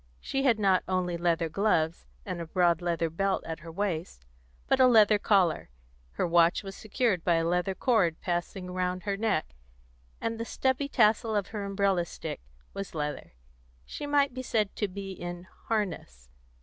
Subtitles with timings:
[0.19, 4.25] She had not only leather gloves, and a broad leather belt at her waist,
[4.67, 5.69] but a leather collar;
[6.13, 9.53] her watch was secured by a leather cord, passing round her neck,
[10.19, 12.41] and the stubby tassel of her umbrella stick
[12.73, 13.33] was leather:
[13.85, 16.31] she might be said to be in harness.